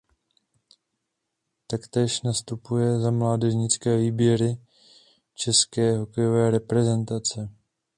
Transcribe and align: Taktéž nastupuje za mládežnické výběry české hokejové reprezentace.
Taktéž 1.67 2.21
nastupuje 2.23 2.99
za 2.99 3.11
mládežnické 3.11 3.97
výběry 3.97 4.57
české 5.33 5.97
hokejové 5.97 6.51
reprezentace. 6.51 7.49